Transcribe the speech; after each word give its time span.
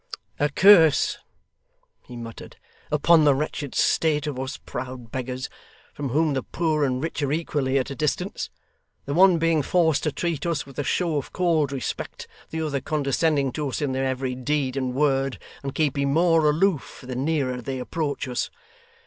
'A 0.39 0.49
curse,' 0.55 1.19
he 2.03 2.15
muttered, 2.17 2.57
'upon 2.91 3.23
the 3.23 3.35
wretched 3.35 3.75
state 3.75 4.25
of 4.25 4.39
us 4.39 4.57
proud 4.57 5.11
beggars, 5.11 5.47
from 5.93 6.09
whom 6.09 6.33
the 6.33 6.41
poor 6.41 6.83
and 6.83 7.03
rich 7.03 7.21
are 7.21 7.31
equally 7.31 7.77
at 7.77 7.91
a 7.91 7.95
distance; 7.95 8.49
the 9.05 9.13
one 9.13 9.37
being 9.37 9.61
forced 9.61 10.01
to 10.01 10.11
treat 10.11 10.43
us 10.43 10.65
with 10.65 10.79
a 10.79 10.83
show 10.83 11.17
of 11.17 11.31
cold 11.31 11.71
respect; 11.71 12.27
the 12.49 12.63
other 12.63 12.81
condescending 12.81 13.51
to 13.51 13.69
us 13.69 13.79
in 13.79 13.91
their 13.91 14.07
every 14.07 14.33
deed 14.33 14.75
and 14.75 14.95
word, 14.95 15.37
and 15.61 15.75
keeping 15.75 16.11
more 16.11 16.49
aloof, 16.49 17.03
the 17.07 17.15
nearer 17.15 17.61
they 17.61 17.77
approach 17.77 18.27
us. 18.27 18.49